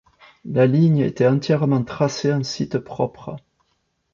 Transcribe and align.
La 0.45 0.65
ligne 0.65 0.97
était 0.97 1.27
entièrement 1.27 1.83
tracée 1.83 2.33
en 2.33 2.41
site 2.41 2.79
propre. 2.79 3.35